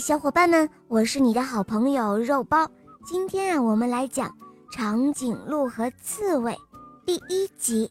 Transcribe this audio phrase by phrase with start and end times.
[0.00, 2.70] 小伙伴们，我是你的好朋友肉包。
[3.04, 4.36] 今天啊，我们来讲
[4.70, 6.56] 长颈鹿和刺猬
[7.06, 7.90] 第一集。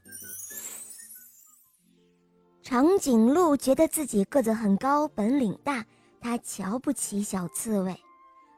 [2.61, 5.85] 长颈鹿觉得自己个子很高，本领大，
[6.21, 7.95] 他瞧不起小刺猬。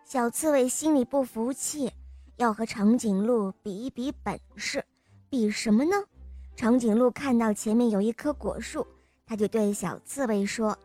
[0.03, 1.91] 小刺猬心里不服气，
[2.35, 4.83] 要和长颈鹿比一比本事。
[5.29, 5.95] 比什么呢？
[6.55, 8.85] 长颈鹿看到前面有一棵果树，
[9.25, 10.77] 他就对小刺猬说。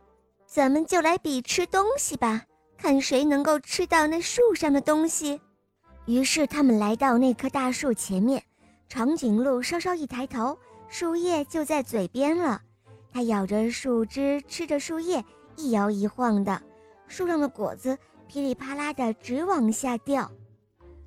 [0.46, 2.44] 咱们就来比吃东西吧，
[2.82, 5.40] 看谁能够吃到那树上的东西。
[6.06, 8.42] 于是他们来到那棵大树前面，
[8.88, 10.58] 长颈鹿稍稍一抬头，
[10.88, 12.60] 树叶就在嘴边了。
[13.12, 15.24] 它咬着树枝，吃着树叶，
[15.54, 16.60] 一摇一晃的，
[17.06, 17.96] 树上的果子
[18.26, 20.28] 噼里啪啦的直往下掉。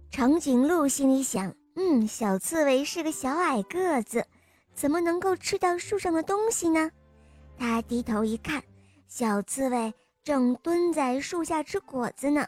[0.09, 4.25] 长颈鹿心里想：嗯，小刺猬是个小矮个子，
[4.73, 6.89] 怎么能够吃到树上的东西呢？
[7.57, 8.63] 它低头一看。
[9.09, 9.93] 小刺猬
[10.25, 12.43] 正蹲在树下吃果子呢，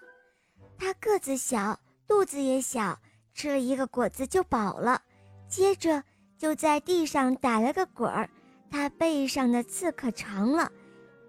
[0.80, 2.98] 它个子小，肚子也小，
[3.36, 5.00] 吃了一个果子就饱了，
[5.48, 6.04] 接着
[6.40, 8.28] 就在地上打了个滚儿。
[8.72, 10.72] 它背上的刺可长了，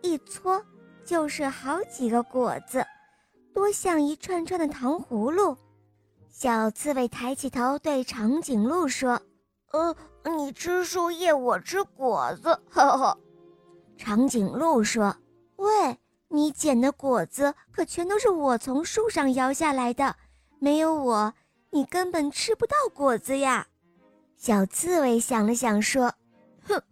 [0.01, 0.65] 一搓
[1.05, 2.83] 就是好几个果子，
[3.53, 5.55] 多像一串串的糖葫芦。
[6.31, 9.21] 小刺猬抬起头对长颈鹿说
[9.73, 9.95] ：“呃，
[10.35, 13.19] 你吃树叶，我吃果子，呵呵。”
[13.99, 15.15] 长颈鹿说
[15.57, 20.17] ：“喂，你捡的果子可全都是我从树上摇下来的，
[20.59, 21.35] 没有我，
[21.71, 23.67] 你根本吃不到果子呀。”
[24.37, 26.13] 小刺猬想了想说
[26.69, 26.83] ：“哼，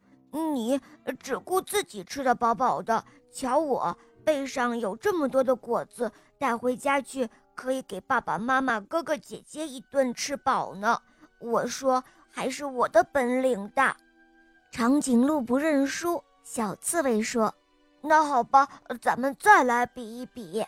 [0.54, 0.80] 你
[1.20, 11.00] 只顾自己吃得饱饱的，瞧我背上有这么多的果子，带回家去可以给爸爸妈妈、哥哥姐姐一顿吃饱呢。
[11.38, 13.96] 我说，还是我的本领大。”
[14.72, 16.22] 长颈鹿不认输。
[16.42, 17.54] 小刺猬说
[18.06, 18.68] ：“那好吧，
[19.00, 20.64] 咱们再来比一比。”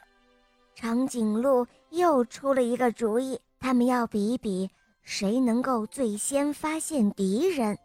[0.74, 4.70] 长颈鹿又出了一个主意，他们要比一比
[5.02, 7.78] 谁能够最先发现敌人。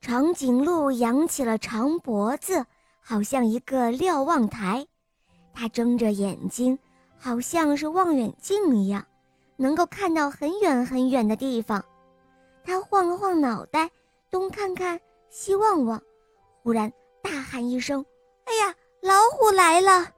[0.00, 2.64] 长颈鹿扬起了长脖子，
[3.00, 4.86] 好像一个瞭望台，
[5.52, 6.78] 它睁着眼睛，
[7.16, 9.04] 好像是望远镜一样，
[9.56, 11.84] 能够看到很远很远的地方。
[12.64, 13.90] 它晃了晃脑袋，
[14.30, 15.00] 东看看，
[15.30, 16.02] 西望望，
[16.62, 16.92] 忽然。
[17.22, 18.04] 大喊一声
[18.44, 20.12] ：“哎呀，老虎来了！”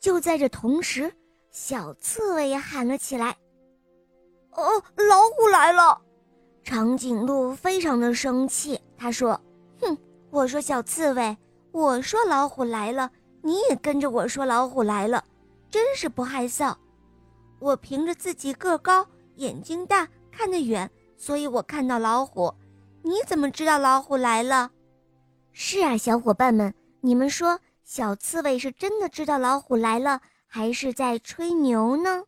[0.00, 1.14] 就在这同时，
[1.52, 3.36] 小刺猬也喊了起来
[4.50, 6.02] ：“哦，老虎来了！”
[6.64, 9.40] 长颈鹿非常的生气，他说
[9.80, 9.96] ：“哼，
[10.30, 11.36] 我说小刺猬，
[11.70, 13.08] 我说老虎来了，
[13.40, 15.22] 你也跟着我说老虎来了，
[15.70, 16.74] 真是不害臊！
[17.60, 19.06] 我凭着自己个高，
[19.36, 22.52] 眼睛大，看得远，所以我看到老虎。
[23.02, 24.72] 你怎么知道老虎来了？”
[25.52, 32.24] 是啊，小伙伴们，你们说小刺猬是真的知道老虎来了，还是在吹牛呢？